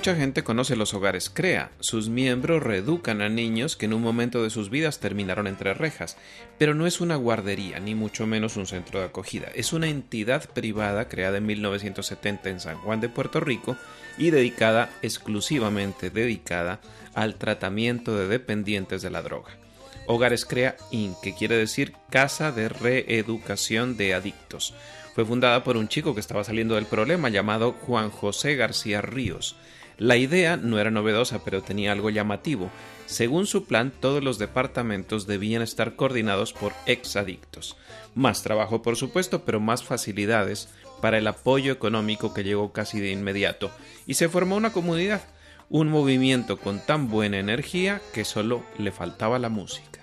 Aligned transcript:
Mucha 0.00 0.16
gente 0.16 0.42
conoce 0.42 0.76
los 0.76 0.94
hogares 0.94 1.28
CREA. 1.28 1.72
Sus 1.80 2.08
miembros 2.08 2.62
reeducan 2.62 3.20
a 3.20 3.28
niños 3.28 3.76
que 3.76 3.84
en 3.84 3.92
un 3.92 4.00
momento 4.00 4.42
de 4.42 4.48
sus 4.48 4.70
vidas 4.70 4.98
terminaron 4.98 5.46
entre 5.46 5.74
rejas. 5.74 6.16
Pero 6.56 6.74
no 6.74 6.86
es 6.86 7.02
una 7.02 7.16
guardería, 7.16 7.80
ni 7.80 7.94
mucho 7.94 8.26
menos 8.26 8.56
un 8.56 8.66
centro 8.66 9.00
de 9.00 9.04
acogida. 9.04 9.48
Es 9.54 9.74
una 9.74 9.88
entidad 9.88 10.48
privada 10.48 11.06
creada 11.10 11.36
en 11.36 11.44
1970 11.44 12.48
en 12.48 12.60
San 12.60 12.78
Juan 12.78 13.02
de 13.02 13.10
Puerto 13.10 13.40
Rico 13.40 13.76
y 14.16 14.30
dedicada 14.30 14.88
exclusivamente 15.02 16.08
dedicada 16.08 16.80
al 17.12 17.34
tratamiento 17.34 18.16
de 18.16 18.26
dependientes 18.26 19.02
de 19.02 19.10
la 19.10 19.20
droga. 19.20 19.50
Hogares 20.06 20.46
CREA 20.46 20.78
Inc., 20.92 21.20
que 21.20 21.34
quiere 21.34 21.58
decir 21.58 21.92
Casa 22.08 22.52
de 22.52 22.70
Reeducación 22.70 23.98
de 23.98 24.14
Adictos. 24.14 24.72
Fue 25.14 25.26
fundada 25.26 25.62
por 25.62 25.76
un 25.76 25.88
chico 25.88 26.14
que 26.14 26.20
estaba 26.20 26.42
saliendo 26.42 26.76
del 26.76 26.86
problema 26.86 27.28
llamado 27.28 27.72
Juan 27.72 28.08
José 28.08 28.56
García 28.56 29.02
Ríos. 29.02 29.56
La 30.00 30.16
idea 30.16 30.56
no 30.56 30.78
era 30.78 30.90
novedosa, 30.90 31.44
pero 31.44 31.60
tenía 31.60 31.92
algo 31.92 32.08
llamativo. 32.08 32.70
Según 33.04 33.46
su 33.46 33.66
plan, 33.66 33.92
todos 34.00 34.24
los 34.24 34.38
departamentos 34.38 35.26
debían 35.26 35.60
estar 35.60 35.94
coordinados 35.94 36.54
por 36.54 36.72
exadictos. 36.86 37.76
Más 38.14 38.42
trabajo, 38.42 38.80
por 38.80 38.96
supuesto, 38.96 39.44
pero 39.44 39.60
más 39.60 39.84
facilidades 39.84 40.70
para 41.02 41.18
el 41.18 41.26
apoyo 41.26 41.70
económico 41.70 42.32
que 42.32 42.44
llegó 42.44 42.72
casi 42.72 42.98
de 42.98 43.10
inmediato. 43.10 43.70
Y 44.06 44.14
se 44.14 44.30
formó 44.30 44.56
una 44.56 44.72
comunidad, 44.72 45.20
un 45.68 45.88
movimiento 45.88 46.56
con 46.56 46.80
tan 46.80 47.10
buena 47.10 47.38
energía 47.38 48.00
que 48.14 48.24
solo 48.24 48.62
le 48.78 48.92
faltaba 48.92 49.38
la 49.38 49.50
música. 49.50 49.99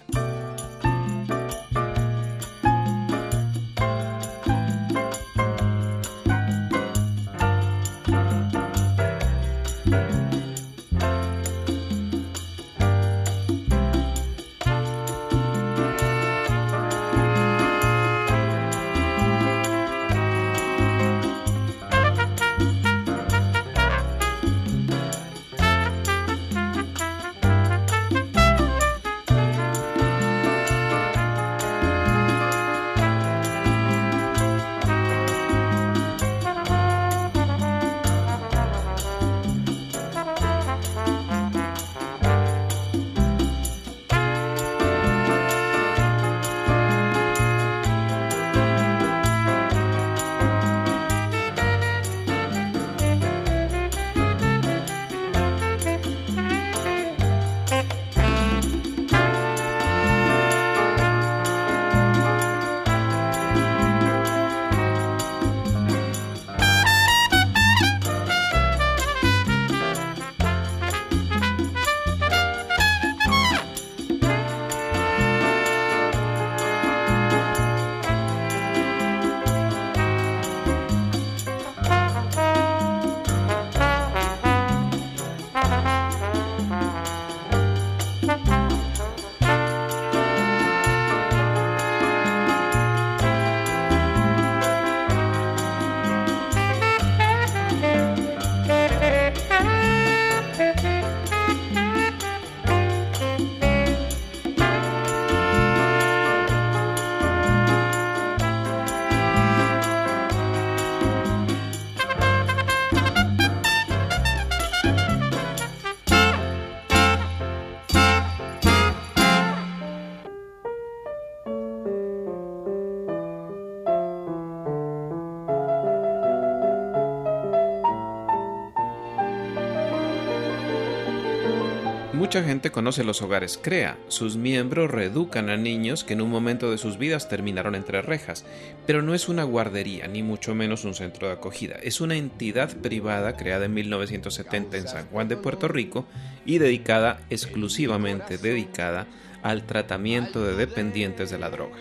Mucha 132.27 132.43
gente 132.43 132.71
conoce 132.71 133.05
los 133.05 133.21
hogares 133.21 133.57
CREA. 133.57 133.97
Sus 134.09 134.35
miembros 134.35 134.91
reeducan 134.91 135.49
a 135.49 135.55
niños 135.55 136.03
que 136.03 136.11
en 136.11 136.19
un 136.19 136.29
momento 136.29 136.69
de 136.69 136.77
sus 136.77 136.97
vidas 136.97 137.29
terminaron 137.29 137.73
entre 137.73 138.01
rejas. 138.01 138.43
Pero 138.85 139.01
no 139.01 139.13
es 139.13 139.29
una 139.29 139.45
guardería, 139.45 140.09
ni 140.09 140.23
mucho 140.23 140.53
menos 140.53 140.83
un 140.83 140.93
centro 140.93 141.27
de 141.27 141.35
acogida. 141.35 141.77
Es 141.81 142.01
una 142.01 142.17
entidad 142.17 142.75
privada 142.75 143.37
creada 143.37 143.63
en 143.63 143.75
1970 143.75 144.75
en 144.75 144.87
San 144.89 145.05
Juan 145.05 145.29
de 145.29 145.37
Puerto 145.37 145.69
Rico 145.69 146.05
y 146.45 146.57
dedicada 146.57 147.21
exclusivamente 147.29 148.37
dedicada 148.37 149.07
al 149.41 149.65
tratamiento 149.65 150.43
de 150.43 150.57
dependientes 150.57 151.29
de 151.29 151.37
la 151.37 151.49
droga. 151.49 151.77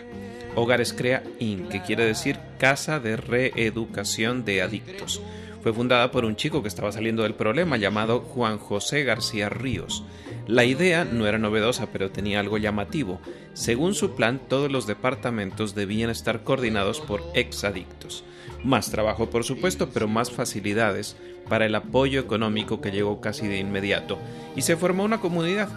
Hogares 0.55 0.93
CREA 0.93 1.23
Inc., 1.39 1.67
que 1.67 1.81
quiere 1.81 2.05
decir 2.05 2.39
Casa 2.57 3.01
de 3.01 3.17
Reeducación 3.17 4.45
de 4.45 4.61
Adictos. 4.61 5.21
Fue 5.61 5.73
fundada 5.73 6.11
por 6.11 6.23
un 6.23 6.37
chico 6.37 6.61
que 6.61 6.69
estaba 6.69 6.93
saliendo 6.93 7.23
del 7.23 7.35
problema 7.35 7.75
llamado 7.75 8.21
Juan 8.21 8.57
José 8.57 9.03
García 9.03 9.49
Ríos. 9.49 10.05
La 10.47 10.63
idea 10.63 11.03
no 11.03 11.27
era 11.27 11.37
novedosa, 11.37 11.87
pero 11.91 12.09
tenía 12.09 12.39
algo 12.39 12.57
llamativo. 12.57 13.19
Según 13.53 13.93
su 13.93 14.15
plan, 14.15 14.39
todos 14.47 14.71
los 14.71 14.87
departamentos 14.87 15.75
debían 15.75 16.09
estar 16.09 16.45
coordinados 16.45 17.01
por 17.01 17.21
exadictos. 17.33 18.23
Más 18.63 18.89
trabajo, 18.89 19.29
por 19.29 19.43
supuesto, 19.43 19.89
pero 19.89 20.07
más 20.07 20.31
facilidades 20.31 21.17
para 21.49 21.65
el 21.65 21.75
apoyo 21.75 22.21
económico 22.21 22.79
que 22.79 22.91
llegó 22.91 23.19
casi 23.19 23.47
de 23.47 23.59
inmediato. 23.59 24.17
Y 24.55 24.61
se 24.61 24.77
formó 24.77 25.03
una 25.03 25.19
comunidad, 25.19 25.69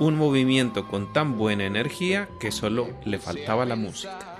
un 0.00 0.16
movimiento 0.16 0.88
con 0.88 1.12
tan 1.12 1.38
buena 1.38 1.64
energía 1.64 2.28
que 2.40 2.50
solo 2.50 2.88
le 3.04 3.20
faltaba 3.20 3.64
la 3.64 3.76
música. 3.76 4.35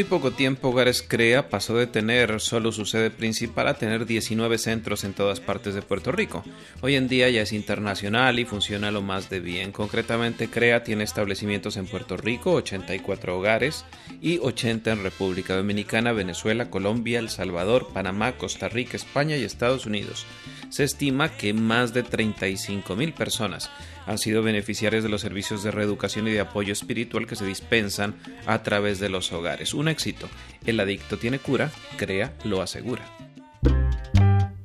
muy 0.00 0.08
poco 0.08 0.30
tiempo, 0.30 0.70
Hogares 0.70 1.04
Crea 1.06 1.50
pasó 1.50 1.76
de 1.76 1.86
tener 1.86 2.40
solo 2.40 2.72
su 2.72 2.86
sede 2.86 3.10
principal 3.10 3.68
a 3.68 3.74
tener 3.74 4.06
19 4.06 4.56
centros 4.56 5.04
en 5.04 5.12
todas 5.12 5.40
partes 5.40 5.74
de 5.74 5.82
Puerto 5.82 6.10
Rico. 6.10 6.42
Hoy 6.80 6.96
en 6.96 7.06
día 7.06 7.28
ya 7.28 7.42
es 7.42 7.52
internacional 7.52 8.38
y 8.38 8.46
funciona 8.46 8.90
lo 8.90 9.02
más 9.02 9.28
de 9.28 9.40
bien. 9.40 9.72
Concretamente, 9.72 10.48
Crea 10.48 10.84
tiene 10.84 11.04
establecimientos 11.04 11.76
en 11.76 11.86
Puerto 11.86 12.16
Rico, 12.16 12.52
84 12.52 13.36
hogares, 13.36 13.84
y 14.22 14.38
80 14.38 14.90
en 14.90 15.02
República 15.02 15.54
Dominicana, 15.54 16.12
Venezuela, 16.12 16.70
Colombia, 16.70 17.18
El 17.18 17.28
Salvador, 17.28 17.88
Panamá, 17.92 18.38
Costa 18.38 18.70
Rica, 18.70 18.96
España 18.96 19.36
y 19.36 19.44
Estados 19.44 19.84
Unidos. 19.84 20.24
Se 20.70 20.84
estima 20.84 21.36
que 21.36 21.52
más 21.52 21.92
de 21.92 22.04
35 22.04 22.96
mil 22.96 23.12
personas 23.12 23.70
han 24.10 24.18
sido 24.18 24.42
beneficiarias 24.42 25.04
de 25.04 25.08
los 25.08 25.20
servicios 25.20 25.62
de 25.62 25.70
reeducación 25.70 26.26
y 26.26 26.32
de 26.32 26.40
apoyo 26.40 26.72
espiritual 26.72 27.28
que 27.28 27.36
se 27.36 27.46
dispensan 27.46 28.16
a 28.44 28.60
través 28.64 28.98
de 28.98 29.08
los 29.08 29.30
hogares. 29.32 29.72
Un 29.72 29.86
éxito. 29.86 30.28
El 30.66 30.80
adicto 30.80 31.16
tiene 31.16 31.38
cura, 31.38 31.70
crea, 31.96 32.32
lo 32.42 32.60
asegura. 32.60 33.04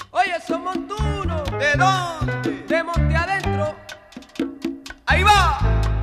Oye, 0.10 0.34
somos 0.48 0.76
montuno. 0.76 1.44
¿De 1.60 1.74
dónde? 1.78 2.64
De 2.68 2.84
Monte 2.84 3.16
Adentro. 3.16 3.76
Ahí 5.06 5.22
va. 5.22 5.95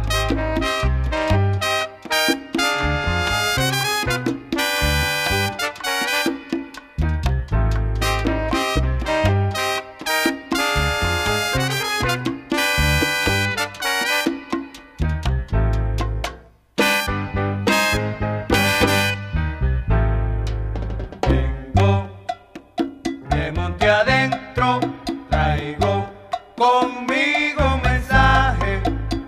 Conmigo 26.63 27.81
mensaje, 27.83 28.81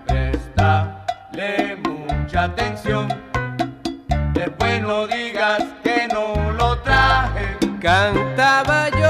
prestale 0.06 1.76
mucha 1.82 2.44
atención. 2.44 3.08
Después 4.32 4.80
no 4.80 5.08
digas 5.08 5.64
que 5.82 6.06
no 6.12 6.52
lo 6.52 6.78
traje. 6.82 7.56
Cantaba 7.80 8.88
yo. 8.90 9.03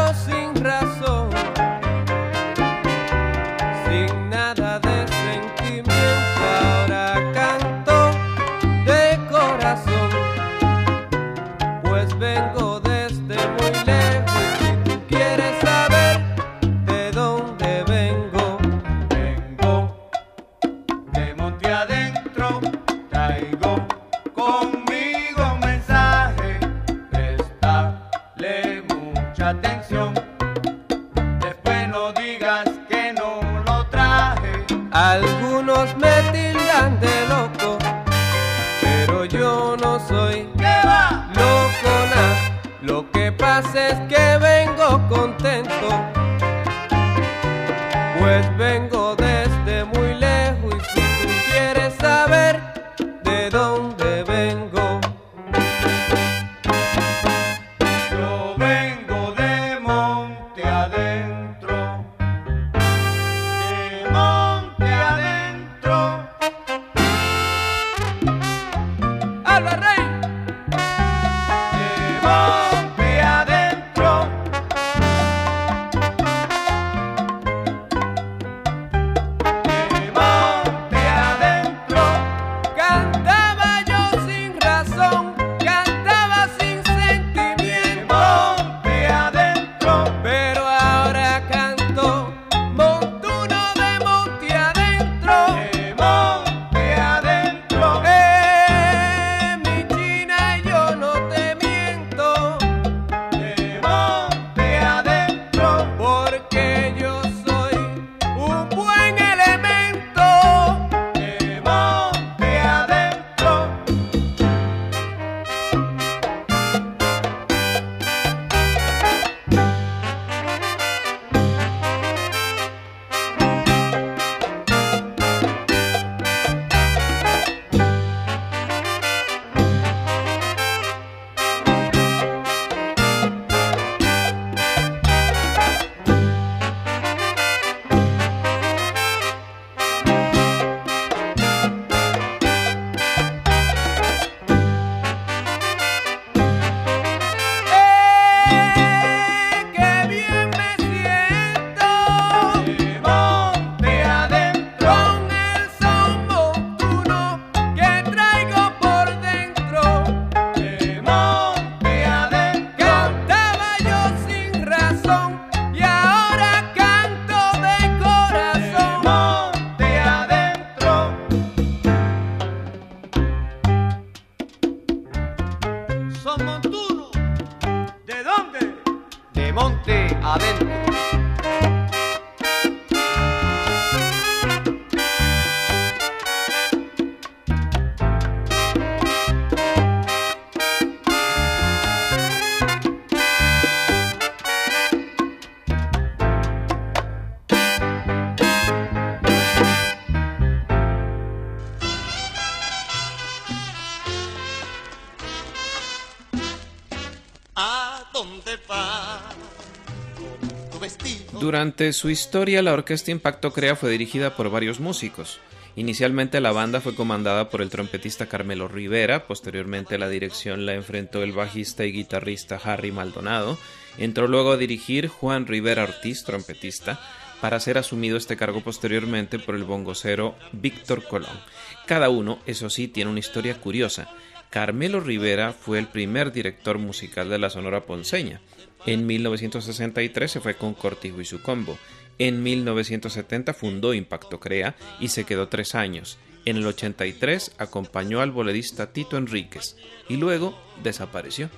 Durante 211.45 211.93
su 211.93 212.09
historia, 212.09 212.63
la 212.63 212.73
orquesta 212.73 213.11
Impacto 213.11 213.53
Crea 213.53 213.77
fue 213.77 213.91
dirigida 213.91 214.35
por 214.35 214.49
varios 214.49 214.81
músicos. 214.81 215.41
Inicialmente 215.77 216.41
la 216.41 216.53
banda 216.53 216.81
fue 216.81 216.95
comandada 216.95 217.51
por 217.51 217.61
el 217.61 217.69
trompetista 217.69 218.31
Carmelo 218.31 218.67
Rivera, 218.67 219.27
posteriormente 219.27 219.99
la 219.99 220.09
dirección 220.09 220.65
la 220.65 220.73
enfrentó 220.73 221.23
el 221.23 221.33
bajista 221.33 221.85
y 221.85 221.93
guitarrista 221.93 222.59
Harry 222.65 222.93
Maldonado, 222.93 223.59
entró 223.99 224.27
luego 224.27 224.53
a 224.53 224.57
dirigir 224.57 225.09
Juan 225.09 225.47
Rivera 225.47 225.83
Ortiz, 225.83 226.25
trompetista, 226.25 226.99
para 227.43 227.61
ser 227.61 227.77
asumido 227.77 228.17
este 228.17 228.39
cargo 228.39 228.63
posteriormente 228.63 229.39
por 229.39 229.55
el 229.55 229.65
bongocero 229.65 230.37
Víctor 230.53 231.05
Colón. 231.05 231.39
Cada 231.85 232.09
uno, 232.09 232.39
eso 232.47 232.71
sí, 232.71 232.89
tiene 232.89 233.11
una 233.11 233.21
historia 233.21 233.61
curiosa. 233.61 234.09
Carmelo 234.49 234.99
Rivera 234.99 235.53
fue 235.53 235.79
el 235.79 235.89
primer 235.89 236.33
director 236.33 236.79
musical 236.79 237.29
de 237.29 237.39
la 237.39 237.51
Sonora 237.51 237.85
Ponceña. 237.85 238.41
En 238.87 239.07
1963 239.07 240.31
se 240.31 240.41
fue 240.41 240.55
con 240.57 240.75
Cortijo 240.75 241.21
y 241.21 241.25
su 241.25 241.41
combo. 241.41 241.79
En 242.19 242.43
1970 242.43 243.55
fundó 243.55 243.95
Impacto 243.95 244.41
Crea 244.41 244.77
y 245.01 245.09
se 245.09 245.25
quedó 245.25 245.49
tres 245.49 245.75
años. 245.75 246.19
En 246.45 246.57
el 246.57 246.67
83 246.67 247.53
acompañó 247.59 248.21
al 248.21 248.31
bolerista 248.31 248.93
Tito 248.93 249.17
Enríquez 249.17 249.77
y 250.09 250.17
luego 250.17 250.59
desapareció. 250.83 251.51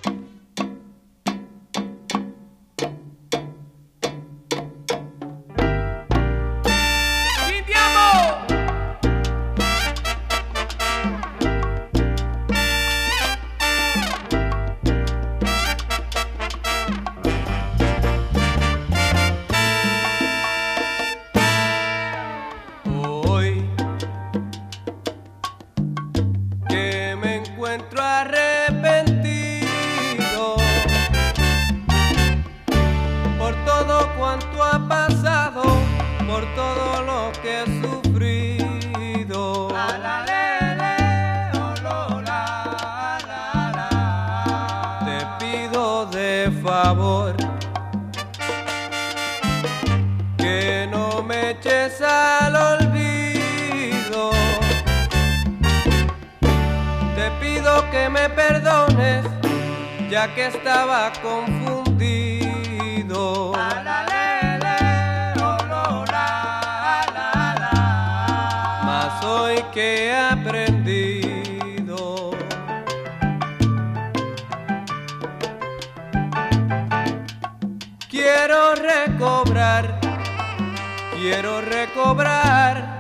Quiero 81.29 81.61
recobrar 81.61 82.96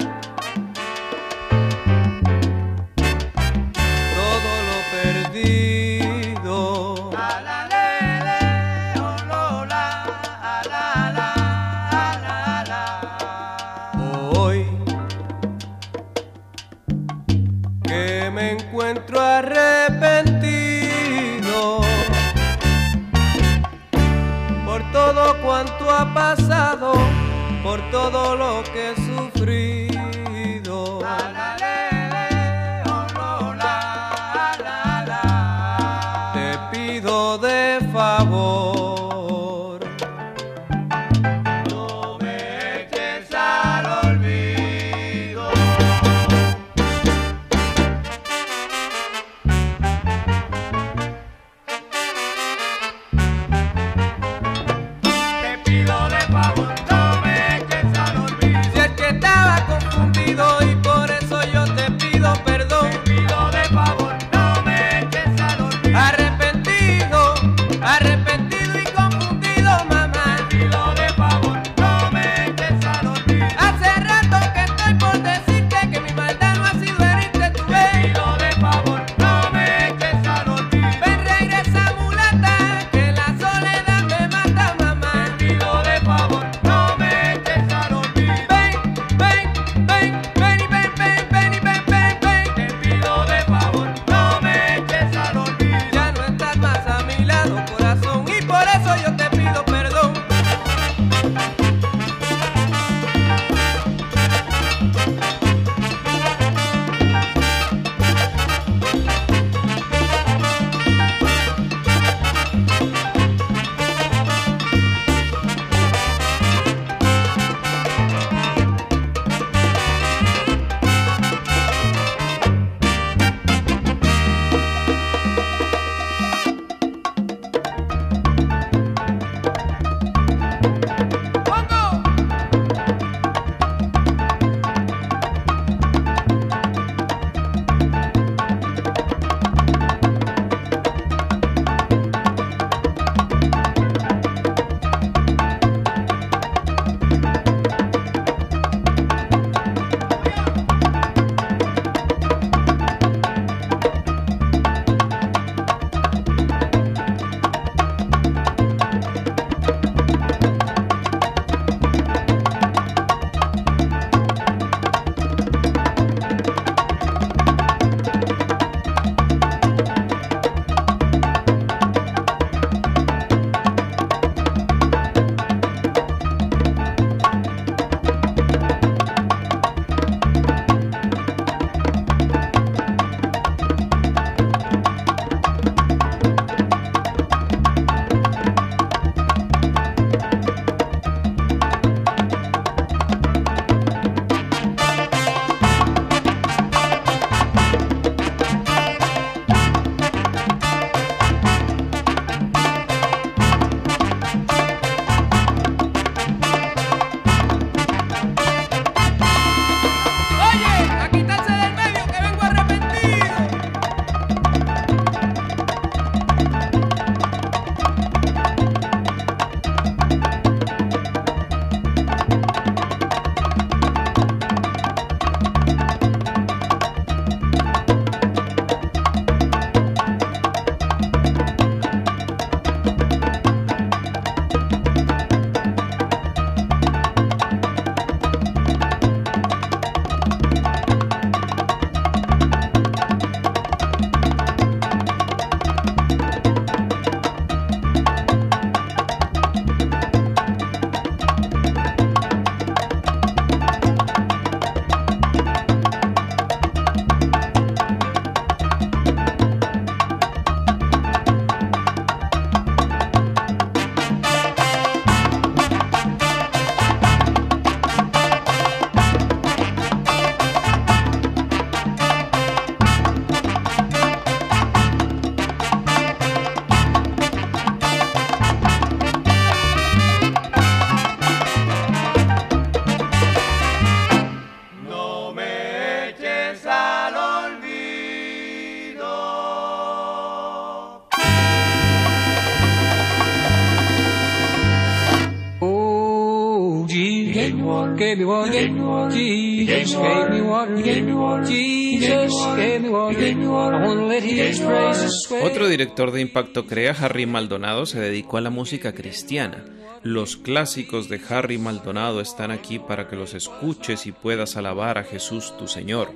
director 305.77 306.11
de 306.11 306.23
impacto 306.23 306.65
crea, 306.65 306.93
Harry 306.93 307.27
Maldonado, 307.27 307.85
se 307.85 308.01
dedicó 308.01 308.39
a 308.39 308.41
la 308.41 308.49
música 308.49 308.95
cristiana. 308.95 309.63
Los 310.03 310.39
clásicos 310.39 311.11
de 311.11 311.21
Harry 311.29 311.59
Maldonado 311.59 312.23
están 312.23 312.51
aquí 312.51 312.79
para 312.79 313.09
que 313.09 313.17
los 313.17 313.35
escuches 313.35 314.07
y 314.07 314.13
puedas 314.13 314.57
alabar 314.57 314.97
a 314.97 315.05
Jesús 315.05 315.53
tu 315.59 315.69
Señor, 315.69 316.13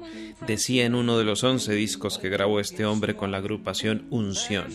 decía 0.46 0.86
en 0.86 0.94
uno 0.94 1.18
de 1.18 1.24
los 1.24 1.44
once 1.44 1.74
discos 1.74 2.16
que 2.16 2.30
grabó 2.30 2.58
este 2.58 2.86
hombre 2.86 3.16
con 3.16 3.32
la 3.32 3.36
agrupación 3.36 4.06
Unción. 4.08 4.68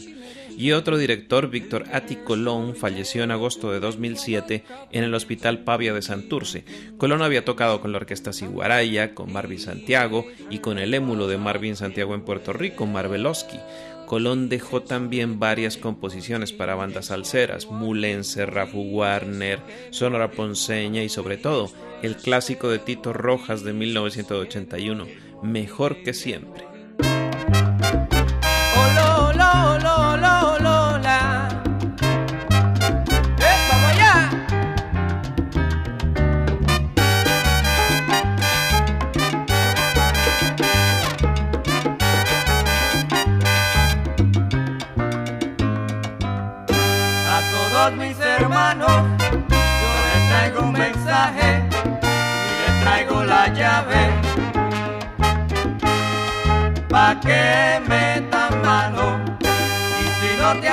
Y 0.57 0.71
otro 0.71 0.97
director, 0.97 1.49
Víctor 1.49 1.85
Ati 1.91 2.15
Colón, 2.15 2.75
falleció 2.75 3.23
en 3.23 3.31
agosto 3.31 3.71
de 3.71 3.81
2007 3.81 4.63
en 4.91 5.03
el 5.03 5.13
Hospital 5.13 5.59
Pavia 5.59 5.93
de 5.93 6.01
Santurce. 6.01 6.63
Colón 6.97 7.21
había 7.21 7.43
tocado 7.43 7.81
con 7.81 7.91
la 7.91 7.97
Orquesta 7.97 8.31
Siguaraya, 8.31 9.13
con 9.13 9.33
Marvin 9.33 9.59
Santiago 9.59 10.25
y 10.49 10.59
con 10.59 10.77
el 10.77 10.93
émulo 10.93 11.27
de 11.27 11.37
Marvin 11.37 11.75
Santiago 11.75 12.15
en 12.15 12.21
Puerto 12.21 12.53
Rico, 12.53 12.85
Marvelowski. 12.85 13.59
Colón 14.05 14.49
dejó 14.49 14.81
también 14.81 15.39
varias 15.39 15.77
composiciones 15.77 16.53
para 16.53 16.75
bandas 16.75 17.07
salseras, 17.07 17.65
Mulense, 17.67 18.45
Rafu 18.45 18.81
Warner, 18.81 19.59
Sonora 19.89 20.31
Ponceña 20.31 21.03
y 21.03 21.09
sobre 21.09 21.37
todo 21.37 21.71
el 22.01 22.15
clásico 22.15 22.69
de 22.69 22.79
Tito 22.79 23.13
Rojas 23.13 23.63
de 23.63 23.73
1981, 23.73 25.05
Mejor 25.41 26.01
que 26.03 26.13
siempre. 26.13 26.74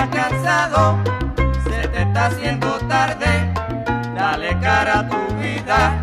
Has 0.03 0.09
cansado 0.09 0.99
se 1.65 1.89
te 1.89 2.03
está 2.03 2.27
haciendo 2.27 2.69
tarde 2.89 3.53
dale 4.17 4.59
cara 4.61 5.01
a 5.01 5.09
tu 5.09 5.35
vida 5.37 6.03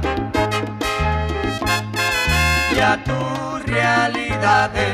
y 2.75 2.79
a 2.79 3.03
tus 3.03 3.65
realidades 3.65 4.93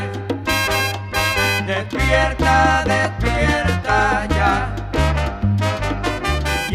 despierta 1.68 2.84
despierta 2.86 4.28
ya 4.38 4.76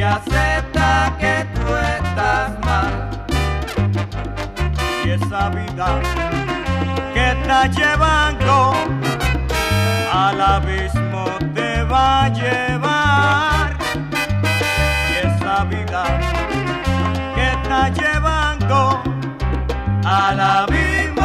y 0.00 0.02
acepta 0.02 1.14
que 1.18 1.46
tú 1.54 1.66
estás 1.76 2.58
mal. 2.64 3.10
Y 5.04 5.10
esa 5.10 5.50
vida 5.50 6.00
que 7.12 7.32
estás 7.32 7.76
llevando 7.76 8.72
al 10.10 10.40
abismo 10.40 11.09
llevando 17.88 19.02
al 20.04 20.40
abismo 20.40 21.10
te 21.14 21.19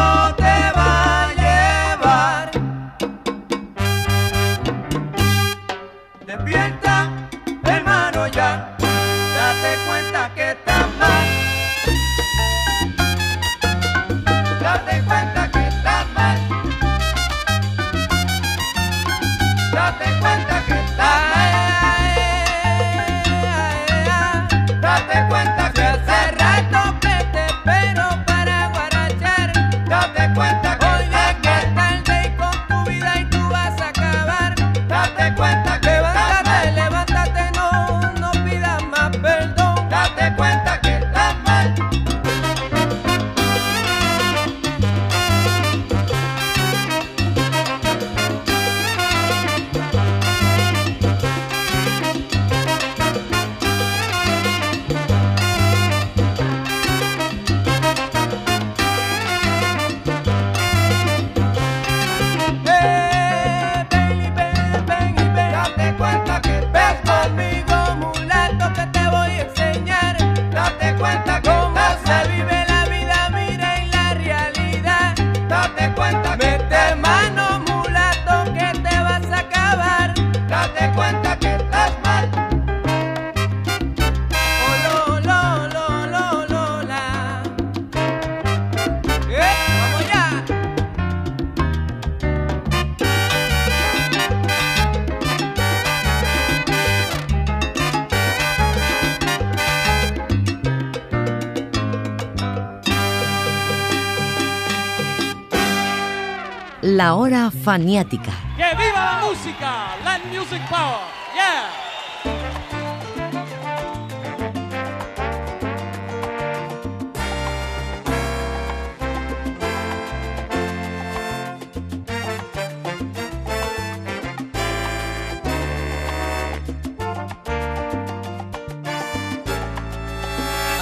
faniática. 107.65 108.31
¡Que 108.55 108.75
viva 108.77 109.03
la 109.09 109.25
música! 109.25 109.69
Land 110.03 110.25
Music 110.31 110.61
Power. 110.69 111.01
Yeah. 111.33 111.71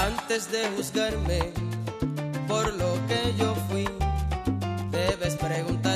Antes 0.05 0.51
de 0.51 0.67
juzgarme 0.75 1.53
por 2.45 2.65
lo 2.73 2.91
que 3.07 3.33
yo 3.37 3.55
fui, 3.69 3.87
debes 4.91 5.35
preguntarte 5.37 5.92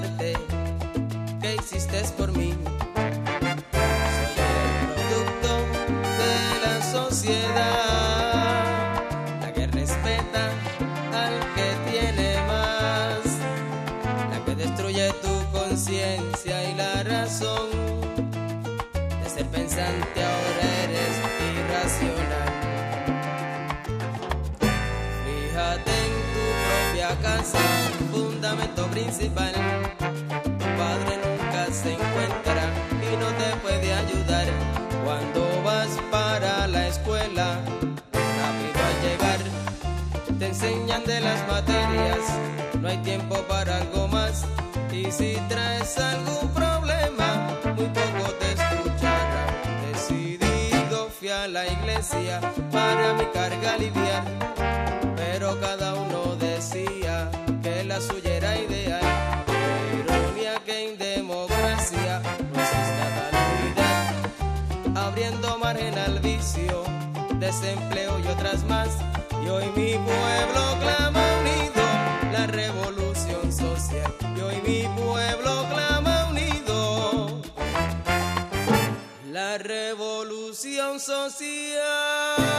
fundamento 28.47 28.88
principal. 28.88 29.53
Tu 30.60 30.65
padre 30.77 31.13
nunca 31.25 31.65
se 31.71 31.93
encuentra 31.93 32.63
y 33.03 33.17
no 33.17 33.27
te 33.39 33.55
puede 33.62 33.93
ayudar. 33.93 34.47
Cuando 35.03 35.63
vas 35.63 35.89
para 36.12 36.67
la 36.67 36.88
escuela, 36.88 37.60
rápido 38.13 38.79
al 38.89 38.97
llegar, 39.05 39.39
enseñan 40.39 41.03
de 41.05 41.19
las 41.19 41.45
materias, 41.47 42.19
no 42.81 42.88
hay 42.88 42.97
tiempo 42.97 43.36
para 43.49 43.77
algo 43.77 44.07
más. 44.07 44.45
Y 44.91 45.12
si 45.12 45.38
traes 45.49 45.97
algún 45.97 46.49
problema, 46.53 47.49
muy 47.75 47.88
poco 47.88 48.31
te 48.39 48.53
escucharán. 48.53 49.47
Decidido 49.91 51.10
fui 51.10 51.29
a 51.29 51.47
la 51.47 51.67
iglesia 51.67 52.39
para 52.71 53.13
mi 53.13 53.25
carga 53.25 53.73
aliviar, 53.73 54.23
pero 55.15 55.60
cada 55.60 55.95
uno 55.95 56.36
decía 56.36 57.29
que 57.62 57.83
la 57.83 57.99
suya 58.01 58.27
desempleo 67.47 68.19
y 68.19 68.27
otras 68.27 68.63
más. 68.65 68.89
Y 69.43 69.47
hoy 69.47 69.65
mi 69.75 69.93
pueblo 69.93 70.63
clama 70.81 71.23
unido 71.39 71.83
la 72.33 72.45
revolución 72.47 73.53
social. 73.53 74.13
Y 74.36 74.41
hoy 74.41 74.62
mi 74.67 74.81
pueblo 75.01 75.65
clama 75.69 76.27
unido 76.29 77.41
la 79.31 79.57
revolución 79.57 80.99
social. 80.99 82.57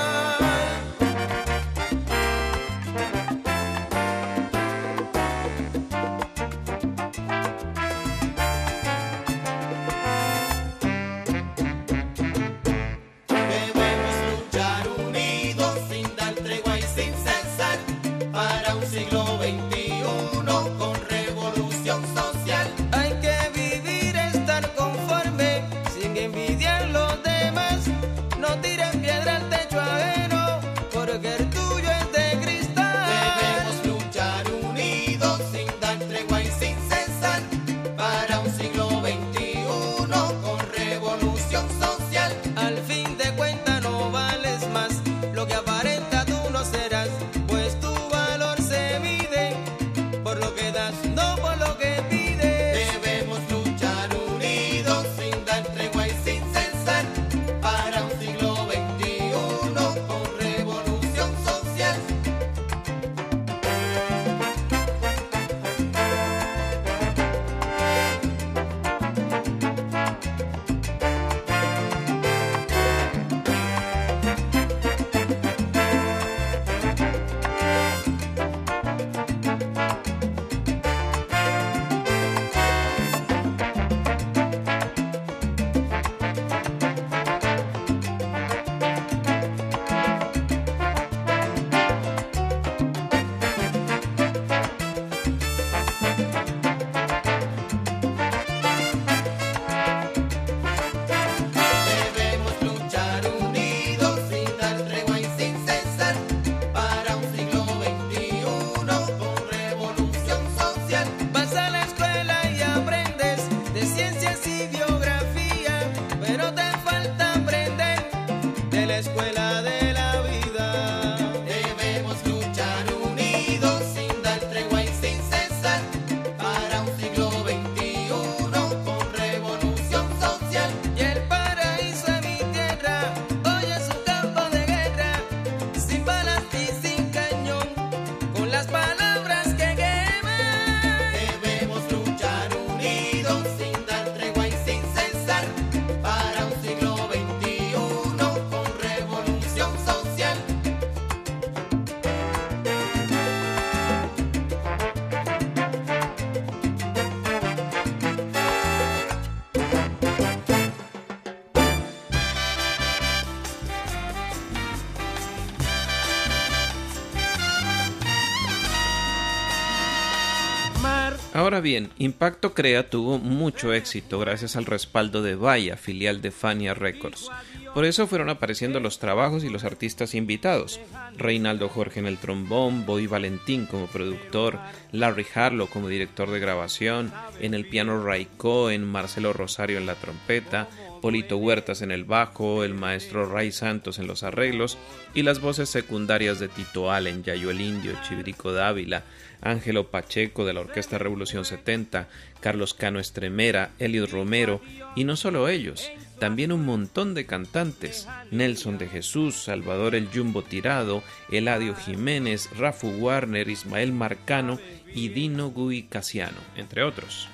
Ahora 171.48 171.62
bien, 171.62 171.88
Impacto 171.96 172.52
Crea 172.52 172.90
tuvo 172.90 173.18
mucho 173.18 173.72
éxito 173.72 174.18
gracias 174.18 174.54
al 174.56 174.66
respaldo 174.66 175.22
de 175.22 175.34
Vaya, 175.34 175.78
filial 175.78 176.20
de 176.20 176.30
Fania 176.30 176.74
Records. 176.74 177.30
Por 177.72 177.86
eso 177.86 178.06
fueron 178.06 178.28
apareciendo 178.28 178.80
los 178.80 178.98
trabajos 178.98 179.44
y 179.44 179.48
los 179.48 179.64
artistas 179.64 180.14
invitados. 180.14 180.78
Reinaldo 181.16 181.70
Jorge 181.70 182.00
en 182.00 182.06
el 182.06 182.18
trombón, 182.18 182.84
Boy 182.84 183.06
Valentín 183.06 183.64
como 183.64 183.86
productor, 183.86 184.58
Larry 184.92 185.24
Harlow 185.34 185.70
como 185.70 185.88
director 185.88 186.30
de 186.30 186.38
grabación, 186.38 187.14
en 187.40 187.54
el 187.54 187.66
piano 187.66 188.04
Ray 188.04 188.28
Cohen, 188.36 188.84
Marcelo 188.84 189.32
Rosario 189.32 189.78
en 189.78 189.86
la 189.86 189.94
trompeta, 189.94 190.68
Polito 191.00 191.38
Huertas 191.38 191.80
en 191.80 191.92
el 191.92 192.04
bajo, 192.04 192.62
el 192.62 192.74
maestro 192.74 193.24
Ray 193.24 193.52
Santos 193.52 193.98
en 193.98 194.06
los 194.06 194.22
arreglos 194.22 194.76
y 195.14 195.22
las 195.22 195.40
voces 195.40 195.70
secundarias 195.70 196.40
de 196.40 196.48
Tito 196.48 196.92
Allen, 196.92 197.22
Yayo 197.22 197.50
el 197.50 197.60
Indio, 197.60 197.92
Chibrico 198.06 198.52
Dávila, 198.52 199.04
Ángelo 199.40 199.88
Pacheco 199.88 200.44
de 200.44 200.52
la 200.52 200.60
Orquesta 200.60 200.98
Revolución 200.98 201.44
70, 201.44 202.08
Carlos 202.40 202.74
Cano 202.74 202.98
Estremera, 202.98 203.70
Eliot 203.78 204.10
Romero 204.10 204.60
y 204.96 205.04
no 205.04 205.16
solo 205.16 205.48
ellos, 205.48 205.90
también 206.18 206.52
un 206.52 206.64
montón 206.64 207.14
de 207.14 207.26
cantantes, 207.26 208.08
Nelson 208.30 208.78
de 208.78 208.88
Jesús, 208.88 209.36
Salvador 209.36 209.94
el 209.94 210.08
Jumbo 210.12 210.42
Tirado, 210.42 211.02
Eladio 211.30 211.74
Jiménez, 211.74 212.50
Rafu 212.56 212.88
Warner, 212.88 213.48
Ismael 213.48 213.92
Marcano 213.92 214.58
y 214.94 215.08
Dino 215.08 215.50
Gui 215.50 215.84
Casiano, 215.84 216.38
entre 216.56 216.82
otros. 216.82 217.28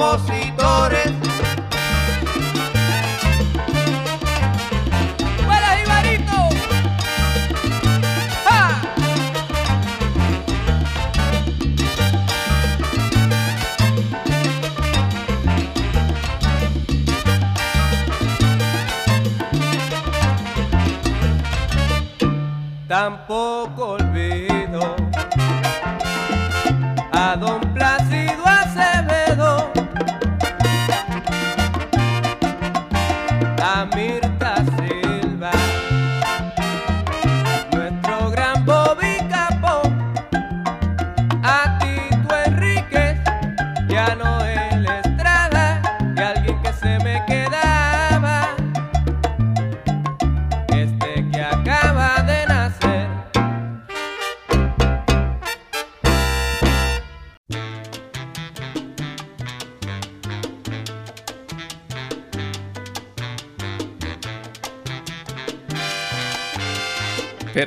somos 0.00 0.39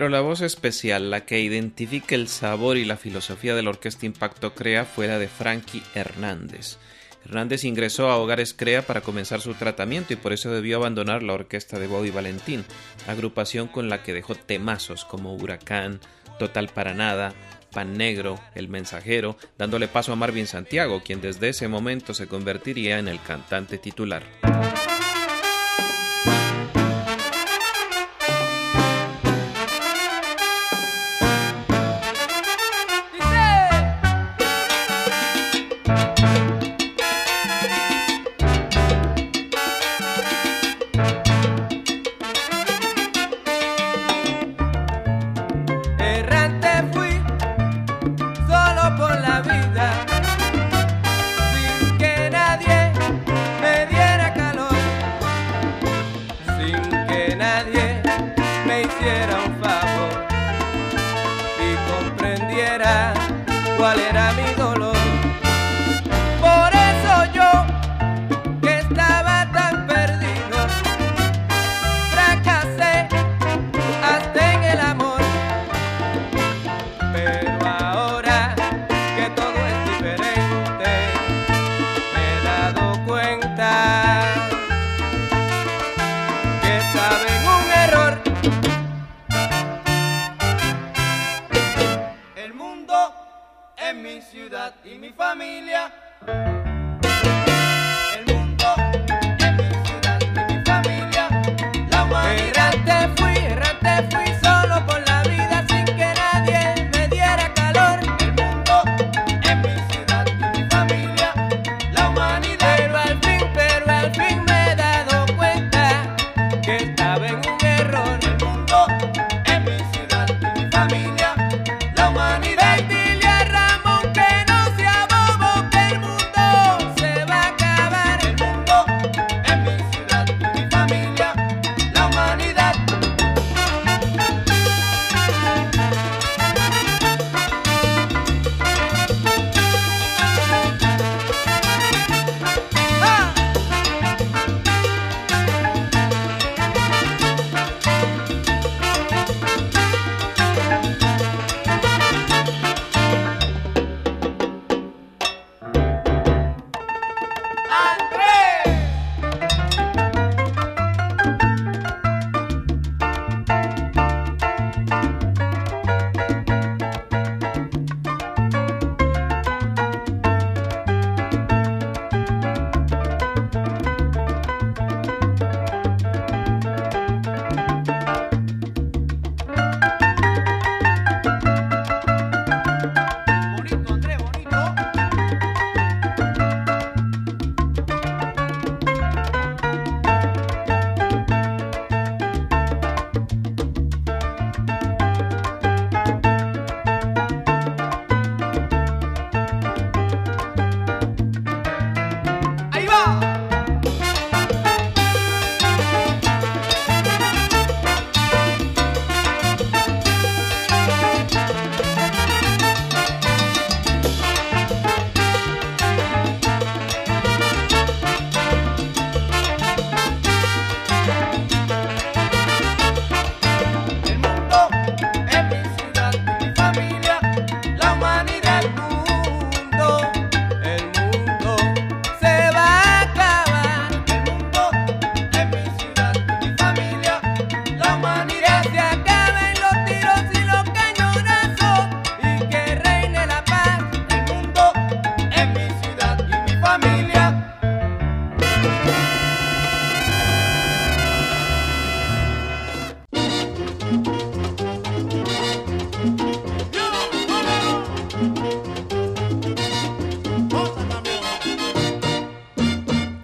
Pero 0.04 0.12
la 0.12 0.20
voz 0.20 0.42
especial, 0.42 1.10
la 1.10 1.26
que 1.26 1.40
identifica 1.40 2.14
el 2.14 2.28
sabor 2.28 2.76
y 2.76 2.84
la 2.84 2.98
filosofía 2.98 3.56
de 3.56 3.64
la 3.64 3.70
orquesta 3.70 4.06
Impacto 4.06 4.54
Crea, 4.54 4.84
fue 4.84 5.08
la 5.08 5.18
de 5.18 5.30
Frankie 5.30 5.82
Hernández. 5.96 6.76
Hernández 7.24 7.64
ingresó 7.64 8.10
a 8.10 8.18
Hogares 8.18 8.54
Crea 8.54 8.82
para 8.82 9.00
comenzar 9.00 9.40
su 9.40 9.54
tratamiento 9.54 10.12
y 10.12 10.18
por 10.18 10.34
eso 10.34 10.52
debió 10.52 10.76
abandonar 10.76 11.24
la 11.24 11.32
orquesta 11.32 11.80
de 11.80 11.88
Bobby 11.88 12.12
Valentín, 12.12 12.66
agrupación 13.08 13.70
con 13.70 13.88
la 13.88 14.04
que 14.04 14.12
dejó 14.12 14.36
temazos 14.36 15.06
como 15.06 15.36
Huracán, 15.36 16.02
Total 16.38 16.68
para 16.68 16.94
Nada, 16.94 17.34
Pan 17.72 17.98
Negro, 17.98 18.38
El 18.56 18.68
Mensajero, 18.68 19.38
dándole 19.58 19.88
paso 19.88 20.12
a 20.12 20.18
Marvin 20.18 20.48
Santiago, 20.48 21.02
quien 21.02 21.22
desde 21.22 21.48
ese 21.48 21.70
momento 21.70 22.14
se 22.14 22.28
convertiría 22.28 23.00
en 23.00 23.08
el 23.08 23.22
cantante 23.22 23.78
titular. 23.78 24.24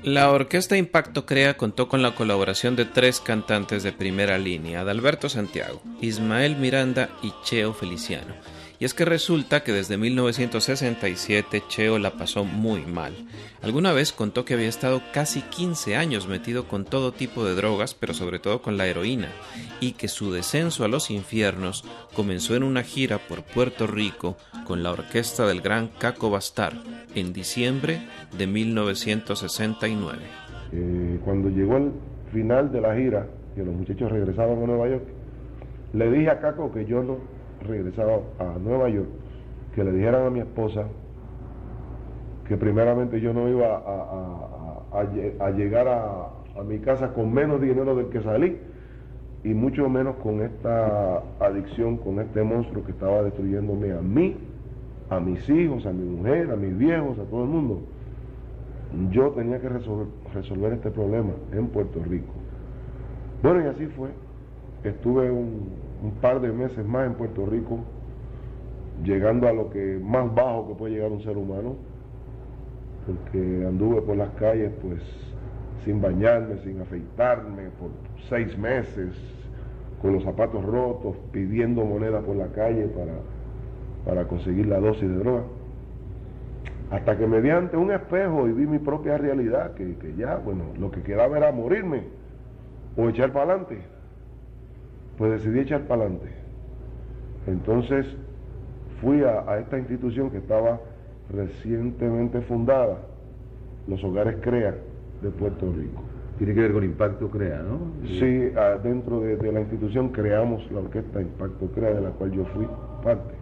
La 0.09 0.31
orquesta 0.31 0.75
Impacto 0.75 1.27
Crea 1.27 1.55
contó 1.55 1.87
con 1.87 2.01
la 2.01 2.15
colaboración 2.15 2.75
de 2.75 2.85
tres 2.85 3.19
cantantes 3.19 3.83
de 3.83 3.91
primera 3.91 4.39
línea, 4.39 4.81
Adalberto 4.81 5.29
Santiago, 5.29 5.83
Ismael 6.01 6.55
Miranda 6.55 7.11
y 7.21 7.31
Cheo 7.43 7.75
Feliciano. 7.75 8.33
Y 8.79 8.85
es 8.85 8.93
que 8.93 9.03
resulta 9.03 9.61
que 9.61 9.73
desde 9.73 9.97
1967 9.97 11.63
Cheo 11.67 11.99
la 11.99 12.11
pasó 12.11 12.45
muy 12.45 12.85
mal. 12.85 13.13
Alguna 13.61 13.91
vez 13.91 14.13
contó 14.13 14.45
que 14.45 14.53
había 14.53 14.69
estado 14.69 15.01
casi 15.11 15.41
15 15.41 15.97
años 15.97 16.29
metido 16.29 16.65
con 16.65 16.85
todo 16.85 17.11
tipo 17.11 17.43
de 17.43 17.55
drogas, 17.55 17.93
pero 17.93 18.13
sobre 18.13 18.39
todo 18.39 18.61
con 18.61 18.77
la 18.77 18.87
heroína, 18.87 19.27
y 19.81 19.93
que 19.93 20.07
su 20.07 20.31
descenso 20.31 20.85
a 20.85 20.87
los 20.87 21.11
infiernos 21.11 21.83
comenzó 22.15 22.55
en 22.55 22.63
una 22.63 22.83
gira 22.83 23.17
por 23.17 23.43
Puerto 23.43 23.85
Rico 23.85 24.37
con 24.65 24.81
la 24.81 24.91
orquesta 24.91 25.45
del 25.45 25.59
gran 25.59 25.89
Caco 25.89 26.29
Bastar 26.29 26.71
en 27.15 27.33
diciembre 27.33 27.99
de 28.37 28.47
1969. 28.47 30.19
Eh, 30.71 31.19
cuando 31.25 31.49
llegó 31.49 31.75
el 31.75 31.91
final 32.31 32.71
de 32.71 32.79
la 32.79 32.95
gira, 32.95 33.27
que 33.55 33.63
los 33.65 33.75
muchachos 33.75 34.09
regresaban 34.09 34.63
a 34.63 34.67
Nueva 34.67 34.87
York, 34.87 35.03
le 35.91 36.11
dije 36.11 36.29
a 36.29 36.39
Caco 36.39 36.71
que 36.71 36.85
yo 36.85 37.03
no 37.03 37.38
regresaba 37.61 38.21
a 38.39 38.57
Nueva 38.59 38.89
York, 38.89 39.09
que 39.75 39.83
le 39.83 39.91
dijeran 39.91 40.25
a 40.25 40.29
mi 40.29 40.39
esposa 40.39 40.85
que 42.47 42.57
primeramente 42.57 43.21
yo 43.21 43.33
no 43.33 43.47
iba 43.47 43.67
a, 43.67 43.77
a- 43.77 44.89
a- 44.91 44.99
a 45.01 45.03
lle- 45.13 45.35
a 45.39 45.51
llegar 45.51 45.87
a, 45.87 46.29
a 46.55 46.63
mi 46.63 46.79
casa 46.79 47.13
con 47.13 47.31
menos 47.31 47.61
dinero 47.61 47.95
del 47.95 48.07
que 48.09 48.21
salí 48.21 48.57
y 49.43 49.49
mucho 49.53 49.87
menos 49.89 50.15
con 50.17 50.41
esta 50.41 51.21
adicción, 51.39 51.97
con 51.97 52.19
este 52.19 52.41
monstruo 52.43 52.83
que 52.83 52.91
estaba 52.91 53.21
destruyéndome 53.23 53.91
a 53.93 54.01
mí, 54.01 54.35
a 55.09 55.19
mis 55.19 55.47
hijos, 55.49 55.85
a 55.85 55.91
mi 55.93 56.03
mujer, 56.03 56.51
a 56.51 56.55
mis 56.55 56.77
viejos, 56.77 57.17
a 57.19 57.23
todo 57.25 57.43
el 57.43 57.49
mundo. 57.49 57.83
Yo 59.11 59.29
tenía 59.31 59.59
que 59.61 59.69
resolver, 59.69 60.07
resolver 60.33 60.73
este 60.73 60.89
problema 60.89 61.31
en 61.51 61.67
Puerto 61.67 62.03
Rico. 62.03 62.33
Bueno, 63.43 63.61
y 63.63 63.67
así 63.67 63.85
fue. 63.87 64.09
Estuve 64.83 65.29
un, 65.31 65.78
un 66.01 66.11
par 66.21 66.39
de 66.39 66.51
meses 66.51 66.85
más 66.85 67.07
en 67.07 67.13
Puerto 67.13 67.45
Rico, 67.45 67.79
llegando 69.03 69.47
a 69.47 69.53
lo 69.53 69.69
que 69.69 69.99
más 70.01 70.33
bajo 70.33 70.67
que 70.69 70.75
puede 70.75 70.93
llegar 70.95 71.11
un 71.11 71.21
ser 71.21 71.37
humano, 71.37 71.75
porque 73.05 73.65
anduve 73.65 74.01
por 74.01 74.17
las 74.17 74.29
calles 74.31 74.71
pues 74.81 75.01
sin 75.83 76.01
bañarme, 76.01 76.57
sin 76.63 76.81
afeitarme 76.81 77.69
por 77.79 77.89
seis 78.29 78.57
meses, 78.57 79.15
con 80.01 80.13
los 80.13 80.23
zapatos 80.23 80.63
rotos, 80.63 81.15
pidiendo 81.31 81.83
moneda 81.83 82.21
por 82.21 82.35
la 82.35 82.47
calle 82.47 82.87
para, 82.87 83.13
para 84.05 84.27
conseguir 84.27 84.67
la 84.67 84.79
dosis 84.79 85.09
de 85.09 85.15
droga. 85.15 85.43
Hasta 86.91 87.17
que 87.17 87.27
mediante 87.27 87.77
un 87.77 87.91
espejo 87.91 88.47
y 88.47 88.53
vi 88.53 88.65
mi 88.65 88.79
propia 88.79 89.17
realidad, 89.17 89.73
que, 89.73 89.95
que 89.97 90.15
ya, 90.15 90.37
bueno, 90.37 90.63
lo 90.79 90.89
que 90.89 91.01
quedaba 91.03 91.37
era 91.37 91.51
morirme 91.51 92.03
o 92.97 93.09
echar 93.09 93.31
para 93.31 93.51
adelante. 93.53 93.79
Pues 95.19 95.31
decidí 95.33 95.59
echar 95.59 95.81
para 95.81 96.03
adelante. 96.03 96.29
Entonces 97.45 98.07
fui 99.01 99.21
a, 99.21 99.41
a 99.47 99.59
esta 99.59 99.77
institución 99.77 100.31
que 100.31 100.37
estaba 100.37 100.79
recientemente 101.31 102.41
fundada, 102.41 103.01
los 103.87 104.03
Hogares 104.03 104.37
CREA 104.41 104.75
de 105.21 105.29
Puerto 105.29 105.71
Rico. 105.71 106.01
Tiene 106.37 106.53
que 106.53 106.61
ver 106.61 106.71
con 106.71 106.85
Impacto 106.85 107.29
Crea, 107.29 107.61
¿no? 107.61 108.07
Sí, 108.07 108.49
ah, 108.55 108.77
dentro 108.81 109.19
de, 109.19 109.35
de 109.35 109.51
la 109.51 109.59
institución 109.59 110.07
creamos 110.09 110.71
la 110.71 110.79
orquesta 110.79 111.21
Impacto 111.21 111.67
Crea, 111.67 111.91
de 111.95 112.01
la 112.01 112.11
cual 112.11 112.31
yo 112.31 112.45
fui 112.45 112.65
parte. 113.03 113.33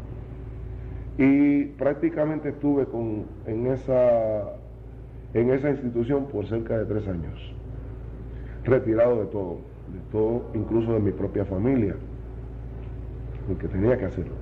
Y 1.20 1.66
prácticamente 1.78 2.50
estuve 2.50 2.86
con, 2.86 3.26
en, 3.46 3.68
esa, 3.68 4.56
en 5.36 5.52
esa 5.52 5.70
institución 5.70 6.26
por 6.26 6.48
cerca 6.48 6.76
de 6.80 6.86
tres 6.86 7.08
años, 7.08 7.54
retirado 8.64 9.20
de 9.20 9.26
todo, 9.28 9.58
de 9.94 10.00
todo, 10.12 10.44
incluso 10.54 10.94
de 10.94 11.00
mi 11.00 11.12
propia 11.12 11.46
familia, 11.46 11.96
porque 13.48 13.68
tenía 13.68 13.98
que 13.98 14.06
hacerlo. 14.06 14.36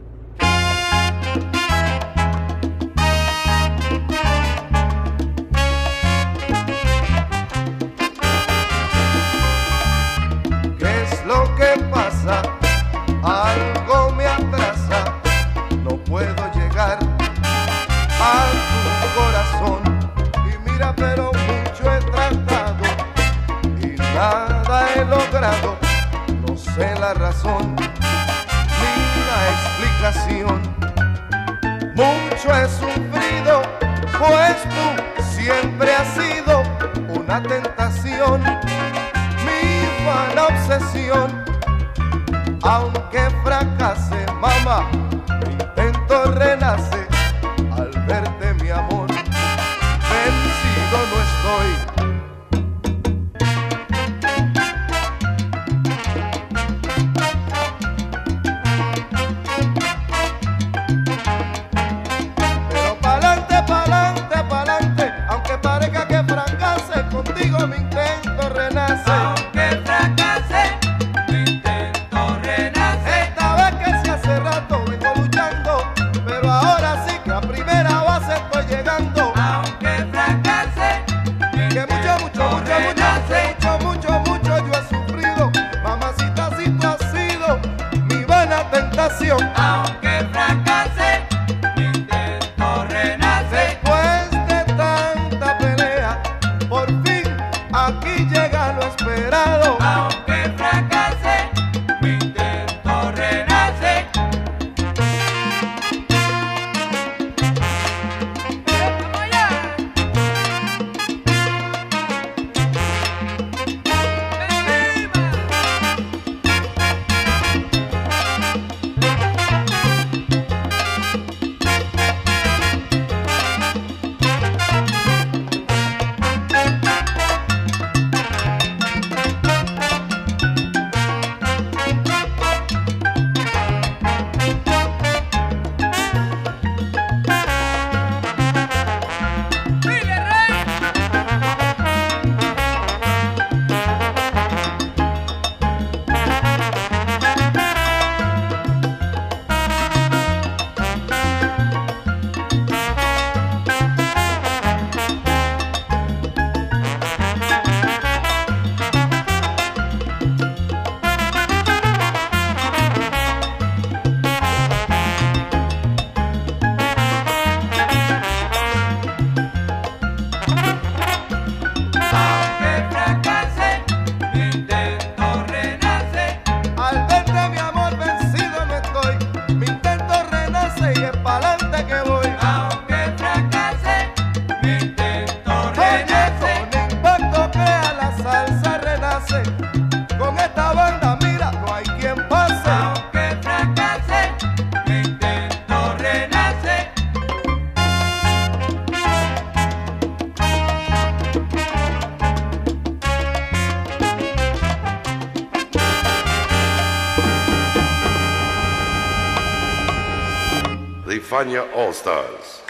Fania 211.25 211.65
All 211.73 211.91
Stars. 211.91 212.61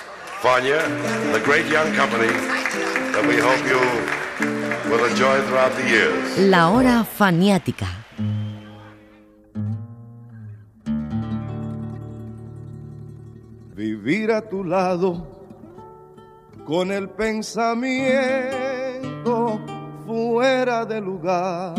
Fania, 0.41 0.81
the 1.33 1.41
great 1.43 1.69
young 1.69 1.93
company 1.93 2.31
that 3.11 3.25
we 3.27 3.37
hope 3.37 3.61
you 3.67 3.81
will 4.89 5.03
enjoy 5.03 5.41
throughout 5.41 5.75
the 5.75 5.83
years. 5.89 6.37
La 6.37 6.69
hora 6.69 7.03
faniática. 7.03 7.85
Vivir 13.75 14.31
a 14.31 14.47
tu 14.47 14.63
lado 14.63 15.27
con 16.65 16.93
el 16.93 17.09
pensamiento 17.09 19.59
fuera 20.05 20.85
de 20.85 21.01
lugar. 21.01 21.75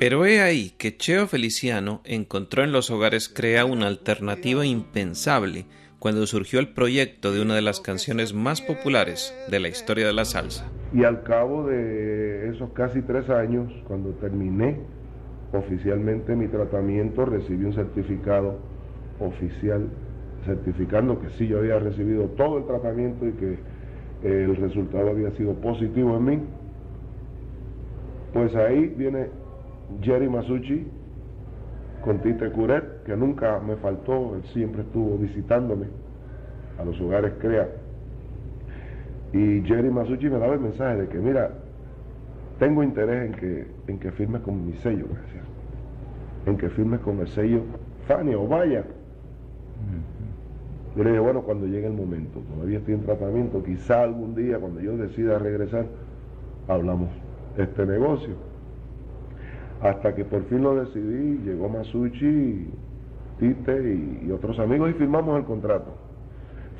Pero 0.00 0.26
he 0.26 0.42
ahí 0.42 0.70
que 0.70 0.96
Cheo 0.96 1.28
Feliciano 1.28 2.00
encontró 2.04 2.64
en 2.64 2.72
los 2.72 2.90
hogares 2.90 3.28
Crea 3.28 3.64
una 3.64 3.86
alternativa 3.86 4.66
impensable 4.66 5.66
cuando 6.00 6.26
surgió 6.26 6.58
el 6.60 6.68
proyecto 6.68 7.30
de 7.30 7.42
una 7.42 7.54
de 7.54 7.62
las 7.62 7.80
canciones 7.80 8.32
más 8.32 8.62
populares 8.62 9.34
de 9.50 9.60
la 9.60 9.68
historia 9.68 10.06
de 10.06 10.14
la 10.14 10.24
salsa. 10.24 10.66
Y 10.94 11.04
al 11.04 11.22
cabo 11.22 11.66
de 11.66 12.48
esos 12.48 12.70
casi 12.70 13.02
tres 13.02 13.28
años, 13.28 13.70
cuando 13.86 14.10
terminé 14.14 14.78
oficialmente 15.52 16.34
mi 16.34 16.48
tratamiento, 16.48 17.26
recibí 17.26 17.66
un 17.66 17.74
certificado 17.74 18.58
oficial 19.20 19.88
certificando 20.46 21.20
que 21.20 21.28
sí 21.36 21.46
yo 21.46 21.58
había 21.58 21.78
recibido 21.78 22.24
todo 22.30 22.58
el 22.58 22.64
tratamiento 22.64 23.28
y 23.28 23.32
que 23.32 23.52
eh, 23.52 24.44
el 24.44 24.56
resultado 24.56 25.10
había 25.10 25.30
sido 25.32 25.52
positivo 25.54 26.16
en 26.16 26.24
mí. 26.24 26.38
Pues 28.32 28.54
ahí 28.54 28.86
viene 28.96 29.26
Jerry 30.00 30.30
Masucci 30.30 30.86
con 32.02 32.18
Tite 32.20 32.50
Curet, 32.50 33.02
que 33.04 33.16
nunca 33.16 33.60
me 33.60 33.76
faltó, 33.76 34.34
él 34.36 34.42
siempre 34.52 34.82
estuvo 34.82 35.18
visitándome 35.18 35.86
a 36.78 36.84
los 36.84 37.00
hogares 37.00 37.32
CREA. 37.38 37.68
Y 39.32 39.62
Jerry 39.62 39.90
Masucci 39.90 40.28
me 40.28 40.38
daba 40.38 40.54
el 40.54 40.60
mensaje 40.60 41.02
de 41.02 41.08
que, 41.08 41.18
mira, 41.18 41.50
tengo 42.58 42.82
interés 42.82 43.26
en 43.26 43.32
que, 43.32 43.66
en 43.86 43.98
que 43.98 44.10
firmes 44.12 44.42
con 44.42 44.66
mi 44.66 44.72
sello, 44.74 45.06
decía. 45.06 45.42
en 46.46 46.56
que 46.56 46.68
firmes 46.70 47.00
con 47.00 47.20
el 47.20 47.28
sello 47.28 47.62
Fania 48.06 48.38
o 48.38 48.48
Vaya. 48.48 48.84
Yo 50.96 51.04
le 51.04 51.10
dije, 51.10 51.20
bueno, 51.20 51.42
cuando 51.42 51.66
llegue 51.66 51.86
el 51.86 51.92
momento, 51.92 52.40
todavía 52.54 52.78
estoy 52.78 52.94
en 52.94 53.02
tratamiento, 53.02 53.62
quizá 53.62 54.02
algún 54.02 54.34
día 54.34 54.58
cuando 54.58 54.80
yo 54.80 54.96
decida 54.96 55.38
regresar, 55.38 55.86
hablamos 56.66 57.08
este 57.56 57.86
negocio. 57.86 58.34
Hasta 59.82 60.14
que 60.14 60.24
por 60.24 60.44
fin 60.44 60.62
lo 60.62 60.76
decidí, 60.76 61.38
llegó 61.44 61.68
Masucci, 61.68 62.68
Tite 63.38 63.94
y, 64.22 64.30
otros 64.30 64.58
amigos 64.58 64.90
y 64.90 64.94
firmamos 64.94 65.38
el 65.38 65.44
contrato. 65.44 65.94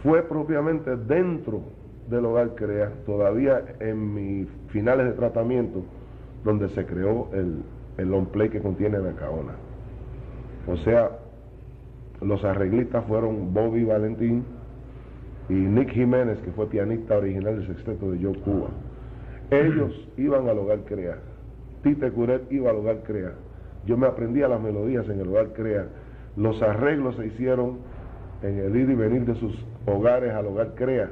Fue 0.02 0.22
propiamente 0.22 0.96
dentro 0.96 1.62
del 2.08 2.26
hogar 2.26 2.54
CREA, 2.54 2.92
todavía 3.06 3.62
en 3.80 4.14
mis 4.14 4.48
finales 4.68 5.06
de 5.06 5.12
tratamiento, 5.12 5.82
donde 6.44 6.68
se 6.70 6.84
creó 6.84 7.28
el, 7.32 7.62
el 7.96 8.10
long 8.10 8.26
play 8.26 8.50
que 8.50 8.60
contiene 8.60 8.98
Nacaona. 8.98 9.54
O 10.66 10.76
sea, 10.78 11.10
los 12.20 12.44
arreglistas 12.44 13.04
fueron 13.06 13.54
Bobby 13.54 13.84
Valentín 13.84 14.44
y 15.48 15.54
Nick 15.54 15.90
Jiménez, 15.90 16.38
que 16.40 16.50
fue 16.52 16.66
pianista 16.66 17.16
original 17.16 17.56
del 17.56 17.66
sexteto 17.66 18.10
de 18.10 18.22
Joe 18.22 18.38
Cuba. 18.40 18.68
Ellos 19.50 20.08
iban 20.18 20.48
al 20.48 20.58
hogar 20.58 20.80
CREA. 20.84 21.16
Tite 21.82 22.10
Curet 22.10 22.50
iba 22.52 22.70
al 22.70 22.76
hogar 22.76 23.02
CREA. 23.02 23.32
Yo 23.86 23.96
me 23.96 24.06
aprendía 24.06 24.48
las 24.48 24.60
melodías 24.60 25.08
en 25.08 25.20
el 25.20 25.28
hogar 25.28 25.52
CREA. 25.52 25.86
Los 26.36 26.60
arreglos 26.62 27.16
se 27.16 27.26
hicieron 27.26 27.78
en 28.42 28.58
el 28.58 28.76
ir 28.76 28.90
y 28.90 28.94
venir 28.94 29.24
de 29.24 29.34
sus 29.36 29.52
hogares 29.86 30.32
al 30.32 30.46
hogar 30.46 30.74
CREA. 30.74 31.10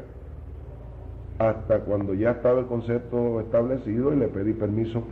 Hasta 1.38 1.80
cuando 1.80 2.14
ya 2.14 2.32
estaba 2.32 2.60
el 2.60 2.66
concepto 2.66 3.40
establecido 3.40 4.12
y 4.12 4.16
le 4.16 4.28
pedí 4.28 4.52
permiso 4.52 5.04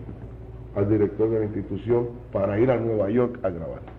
al 0.75 0.89
director 0.89 1.31
de 1.31 1.39
la 1.39 1.45
institución 1.47 2.09
para 2.33 2.59
ir 2.59 2.71
a 2.71 2.77
Nueva 2.77 3.09
York 3.11 3.39
a 3.43 3.49
grabar. 3.49 3.96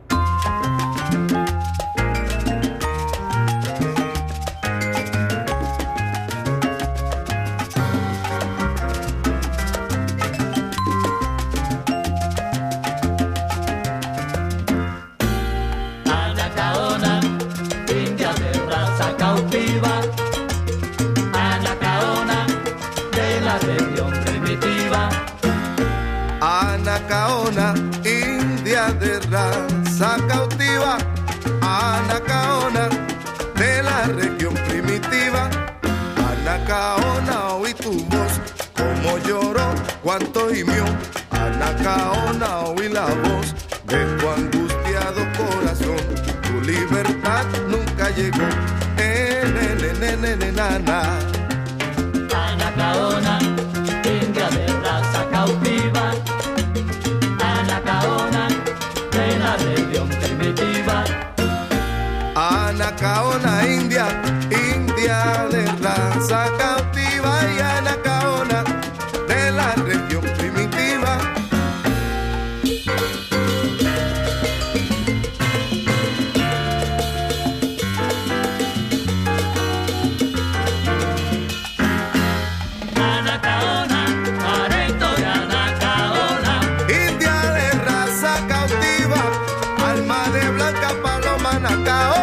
De 90.31 90.49
blanca 90.51 90.89
paloma 91.01 91.49
anacaona. 91.51 92.16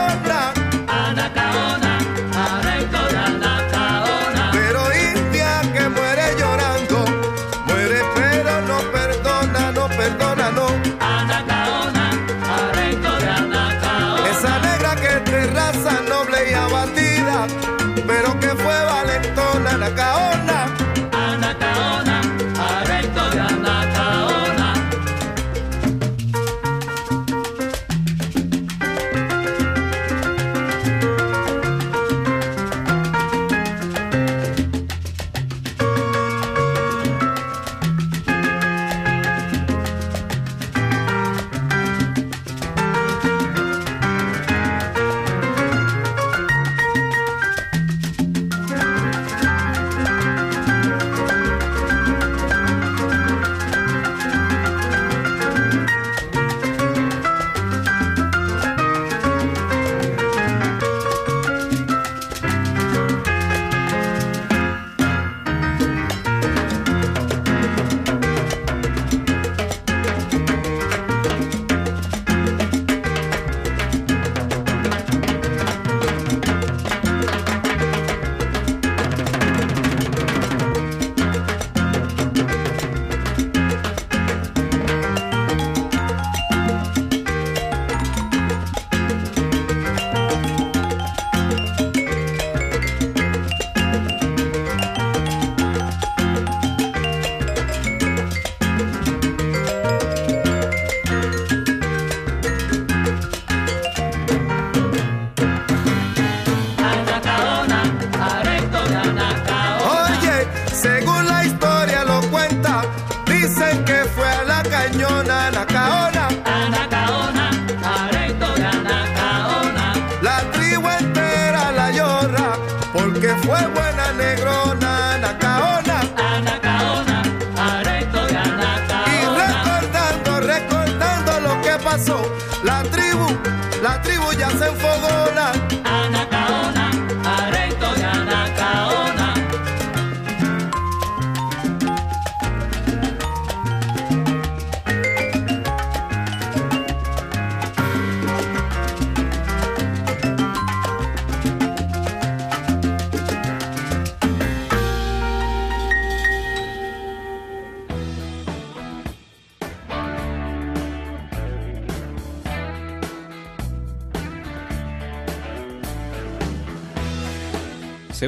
Según 110.74 111.28
la 111.28 111.44
historia 111.44 111.73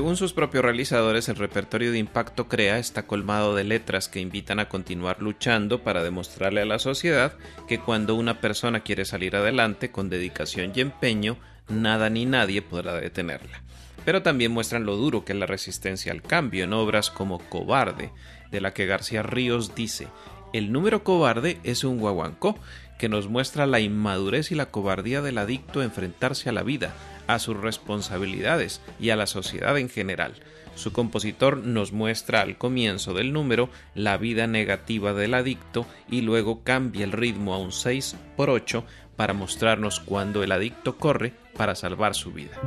Según 0.06 0.16
sus 0.16 0.34
propios 0.34 0.62
realizadores, 0.62 1.28
el 1.28 1.34
repertorio 1.34 1.90
de 1.90 1.98
Impacto 1.98 2.46
Crea 2.46 2.78
está 2.78 3.08
colmado 3.08 3.56
de 3.56 3.64
letras 3.64 4.08
que 4.08 4.20
invitan 4.20 4.60
a 4.60 4.68
continuar 4.68 5.20
luchando 5.20 5.82
para 5.82 6.04
demostrarle 6.04 6.60
a 6.60 6.64
la 6.64 6.78
sociedad 6.78 7.32
que 7.66 7.80
cuando 7.80 8.14
una 8.14 8.40
persona 8.40 8.84
quiere 8.84 9.04
salir 9.04 9.34
adelante 9.34 9.90
con 9.90 10.08
dedicación 10.08 10.70
y 10.76 10.80
empeño, 10.80 11.38
nada 11.68 12.08
ni 12.08 12.24
nadie 12.24 12.62
podrá 12.62 12.94
detenerla. 12.94 13.64
Pero 14.04 14.22
también 14.22 14.52
muestran 14.52 14.86
lo 14.86 14.94
duro 14.94 15.24
que 15.24 15.32
es 15.32 15.38
la 15.40 15.46
resistencia 15.46 16.12
al 16.12 16.22
cambio 16.22 16.62
en 16.62 16.72
obras 16.72 17.10
como 17.10 17.40
Cobarde, 17.40 18.12
de 18.52 18.60
la 18.60 18.72
que 18.72 18.86
García 18.86 19.24
Ríos 19.24 19.74
dice, 19.74 20.06
el 20.52 20.70
número 20.70 21.02
cobarde 21.02 21.58
es 21.64 21.82
un 21.82 21.98
guaguancó 21.98 22.56
que 22.96 23.08
nos 23.08 23.28
muestra 23.28 23.66
la 23.66 23.80
inmadurez 23.80 24.52
y 24.52 24.54
la 24.54 24.66
cobardía 24.66 25.20
del 25.20 25.38
adicto 25.38 25.80
a 25.80 25.84
enfrentarse 25.84 26.48
a 26.48 26.52
la 26.52 26.62
vida, 26.62 26.94
a 27.26 27.38
sus 27.38 27.56
responsabilidades 27.56 28.80
y 29.00 29.10
a 29.10 29.16
la 29.16 29.26
sociedad 29.26 29.76
en 29.78 29.88
general. 29.88 30.34
Su 30.74 30.92
compositor 30.92 31.56
nos 31.56 31.92
muestra 31.92 32.42
al 32.42 32.58
comienzo 32.58 33.14
del 33.14 33.32
número 33.32 33.70
la 33.94 34.18
vida 34.18 34.46
negativa 34.46 35.14
del 35.14 35.34
adicto 35.34 35.86
y 36.10 36.20
luego 36.20 36.62
cambia 36.62 37.04
el 37.04 37.12
ritmo 37.12 37.54
a 37.54 37.58
un 37.58 37.72
6 37.72 38.16
por 38.36 38.50
8 38.50 38.84
para 39.16 39.32
mostrarnos 39.32 40.00
cuando 40.00 40.42
el 40.42 40.52
adicto 40.52 40.98
corre 40.98 41.32
para 41.56 41.74
salvar 41.74 42.14
su 42.14 42.32
vida. 42.32 42.60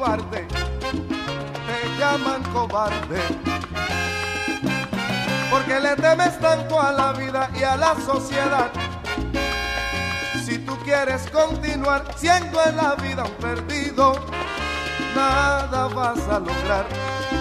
Cobarde, 0.00 0.46
te 0.48 1.98
llaman 1.98 2.42
cobarde. 2.54 3.20
Porque 5.50 5.78
le 5.78 5.94
temes 5.94 6.40
tanto 6.40 6.80
a 6.80 6.90
la 6.90 7.12
vida 7.12 7.50
y 7.54 7.64
a 7.64 7.76
la 7.76 7.94
sociedad. 7.96 8.70
Si 10.42 10.56
tú 10.60 10.74
quieres 10.84 11.28
continuar 11.30 12.06
siendo 12.16 12.64
en 12.64 12.78
la 12.78 12.94
vida 12.94 13.24
un 13.24 13.32
perdido, 13.32 14.14
nada 15.14 15.88
vas 15.88 16.26
a 16.28 16.38
lograr. 16.38 16.86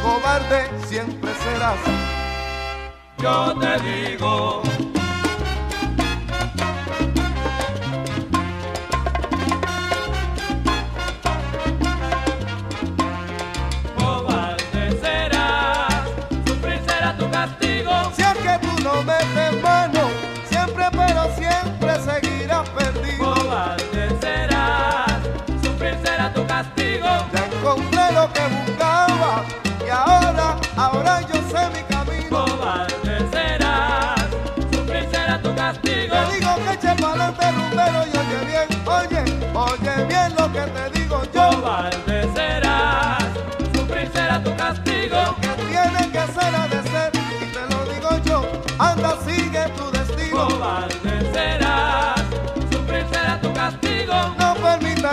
Cobarde 0.04 0.70
siempre 0.86 1.32
serás. 1.36 1.80
Yo 3.20 3.58
te 3.58 3.80
digo. 3.80 4.89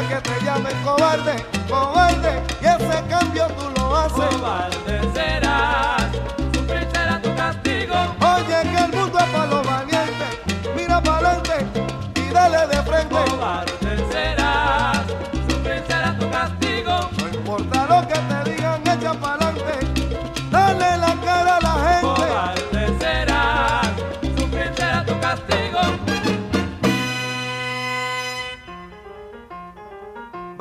Que 0.09 0.17
te 0.21 0.45
llamen 0.45 0.77
cobarde, 0.85 1.45
cobarde, 1.69 2.43
y 2.61 2.67
ese 2.67 3.05
cambio 3.09 3.47
tú 3.49 3.71
lo 3.77 3.97
haces. 3.97 4.37
Cobarde 4.37 5.13
serás, 5.13 6.07
sufrir 6.55 6.89
será 6.93 7.21
tu 7.21 7.35
castigo. 7.35 7.95
Oye, 8.35 8.63
que 8.71 8.79
el 8.85 8.93
mundo 8.93 9.19
es 9.19 9.25
para 9.25 9.47
los 9.47 9.67
valientes. 9.67 10.39
Mira 10.77 11.01
para 11.03 11.31
adelante 11.31 11.67
y 12.15 12.33
dale 12.33 12.67
de 12.69 12.83
frente. 12.83 13.15
Cobarde 13.15 14.13
serás, 14.13 15.05
sufrir 15.49 15.83
será 15.89 16.17
tu 16.19 16.31
castigo. 16.31 17.11
No 17.19 17.29
importa 17.29 17.87
lo 17.87 18.09
que 18.09 18.15
te 18.15 18.51
digan, 18.51 18.83
echa 18.87 19.13
para 19.15 19.36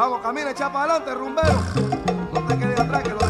Camina, 0.05 0.51
echa 0.51 0.71
para 0.71 0.93
adelante, 0.93 1.15
rumbero. 1.15 1.63
No 2.31 2.45
te 2.45 2.57
quedes 2.59 2.79
atrás, 2.79 3.03
que 3.03 3.09
los 3.09 3.24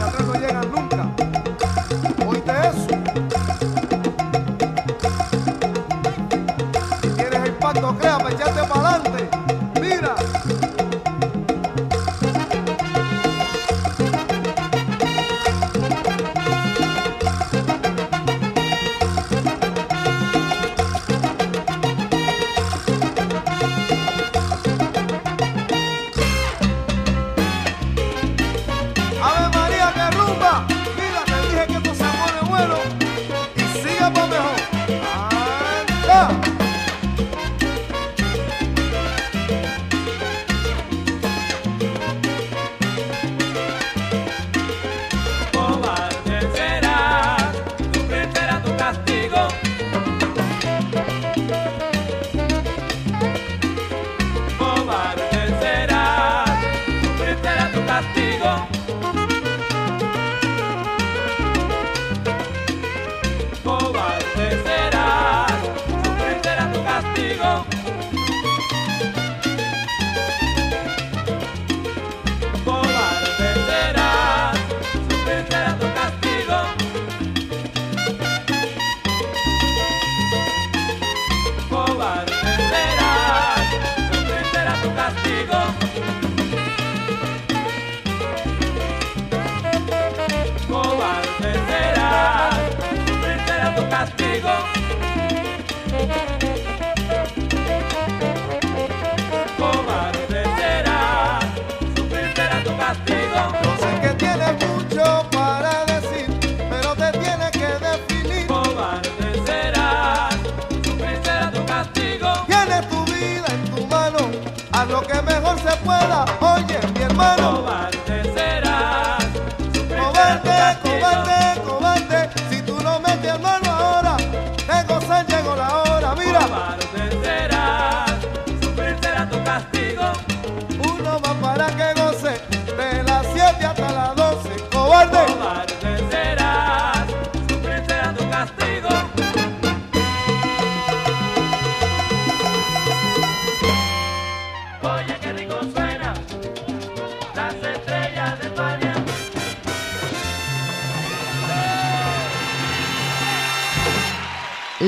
Oye, 115.88 116.80
mi 116.94 117.00
hermano. 117.02 117.55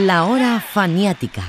La 0.08 0.24
hora 0.24 0.62
faniática. 0.62 1.44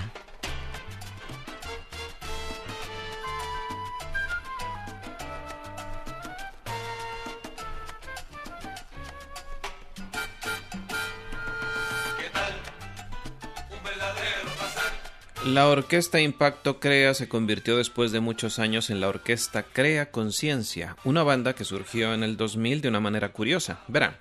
La 15.47 15.69
orquesta 15.69 16.21
Impacto 16.21 16.81
Crea 16.81 17.15
se 17.15 17.29
convirtió 17.29 17.77
después 17.77 18.11
de 18.11 18.19
muchos 18.19 18.59
años 18.59 18.91
en 18.91 19.01
la 19.01 19.07
orquesta 19.07 19.63
Crea 19.63 20.11
Conciencia, 20.11 20.97
una 21.05 21.23
banda 21.23 21.55
que 21.55 21.63
surgió 21.63 22.13
en 22.13 22.25
el 22.25 22.37
2000 22.37 22.81
de 22.81 22.89
una 22.89 22.99
manera 22.99 23.29
curiosa. 23.29 23.79
Verán, 23.87 24.17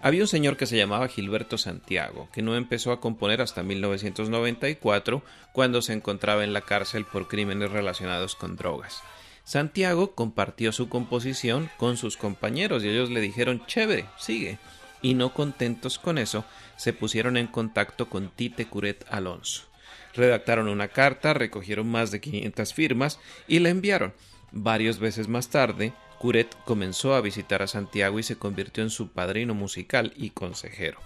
había 0.00 0.22
un 0.22 0.28
señor 0.28 0.56
que 0.56 0.66
se 0.66 0.76
llamaba 0.76 1.08
Gilberto 1.08 1.58
Santiago, 1.58 2.28
que 2.32 2.42
no 2.42 2.54
empezó 2.56 2.92
a 2.92 3.00
componer 3.00 3.40
hasta 3.40 3.62
1994, 3.62 5.22
cuando 5.52 5.82
se 5.82 5.92
encontraba 5.92 6.44
en 6.44 6.52
la 6.52 6.60
cárcel 6.60 7.04
por 7.04 7.28
crímenes 7.28 7.70
relacionados 7.70 8.34
con 8.34 8.56
drogas. 8.56 9.02
Santiago 9.44 10.14
compartió 10.14 10.72
su 10.72 10.88
composición 10.88 11.70
con 11.78 11.96
sus 11.96 12.16
compañeros 12.16 12.84
y 12.84 12.88
ellos 12.90 13.10
le 13.10 13.20
dijeron, 13.20 13.64
chévere, 13.66 14.04
sigue. 14.18 14.58
Y 15.00 15.14
no 15.14 15.32
contentos 15.32 15.98
con 15.98 16.18
eso, 16.18 16.44
se 16.76 16.92
pusieron 16.92 17.36
en 17.36 17.46
contacto 17.46 18.08
con 18.10 18.28
Tite 18.28 18.66
Curet 18.66 19.06
Alonso. 19.10 19.62
Redactaron 20.14 20.68
una 20.68 20.88
carta, 20.88 21.32
recogieron 21.32 21.88
más 21.88 22.10
de 22.10 22.20
500 22.20 22.74
firmas 22.74 23.18
y 23.46 23.60
la 23.60 23.70
enviaron. 23.70 24.12
Varios 24.52 24.98
veces 24.98 25.28
más 25.28 25.48
tarde, 25.48 25.92
Curet 26.18 26.56
comenzó 26.64 27.14
a 27.14 27.20
visitar 27.20 27.62
a 27.62 27.66
Santiago 27.68 28.18
y 28.18 28.22
se 28.22 28.36
convirtió 28.36 28.82
en 28.82 28.90
su 28.90 29.08
padrino 29.08 29.54
musical 29.54 30.12
y 30.16 30.30
consejero. 30.30 30.98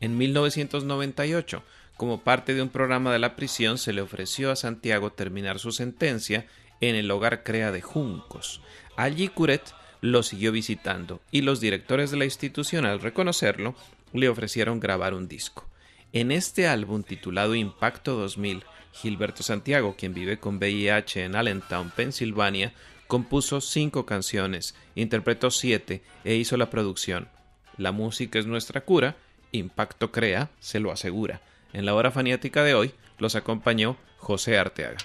En 0.00 0.18
1998, 0.18 1.62
como 1.96 2.20
parte 2.20 2.54
de 2.54 2.62
un 2.62 2.68
programa 2.68 3.12
de 3.12 3.18
la 3.18 3.36
prisión, 3.36 3.78
se 3.78 3.92
le 3.92 4.02
ofreció 4.02 4.50
a 4.50 4.56
Santiago 4.56 5.12
terminar 5.12 5.58
su 5.58 5.72
sentencia 5.72 6.46
en 6.80 6.94
el 6.94 7.10
hogar 7.10 7.42
Crea 7.42 7.72
de 7.72 7.80
Juncos. 7.80 8.60
Allí 8.96 9.28
Curet 9.28 9.62
lo 10.00 10.22
siguió 10.22 10.52
visitando 10.52 11.20
y 11.30 11.40
los 11.40 11.60
directores 11.60 12.10
de 12.10 12.18
la 12.18 12.24
institución, 12.24 12.84
al 12.84 13.00
reconocerlo, 13.00 13.74
le 14.12 14.28
ofrecieron 14.28 14.80
grabar 14.80 15.14
un 15.14 15.28
disco. 15.28 15.68
En 16.12 16.30
este 16.30 16.68
álbum 16.68 17.02
titulado 17.02 17.54
Impacto 17.54 18.16
2000, 18.16 18.64
Gilberto 18.92 19.42
Santiago, 19.42 19.96
quien 19.96 20.14
vive 20.14 20.38
con 20.38 20.56
VIH 20.56 21.24
en 21.24 21.36
Allentown, 21.36 21.90
Pensilvania, 21.90 22.72
compuso 23.06 23.60
cinco 23.60 24.06
canciones, 24.06 24.74
interpretó 24.94 25.50
siete 25.50 26.02
e 26.24 26.34
hizo 26.34 26.56
la 26.56 26.70
producción. 26.70 27.28
La 27.76 27.92
música 27.92 28.38
es 28.38 28.46
nuestra 28.46 28.82
cura, 28.82 29.16
Impacto 29.52 30.12
Crea 30.12 30.50
se 30.60 30.80
lo 30.80 30.92
asegura. 30.92 31.40
En 31.72 31.84
la 31.86 31.94
hora 31.94 32.10
faniática 32.10 32.64
de 32.64 32.74
hoy 32.74 32.94
los 33.18 33.34
acompañó 33.36 33.96
José 34.18 34.58
Arteaga. 34.58 34.98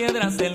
Piedras 0.00 0.38
del 0.38 0.49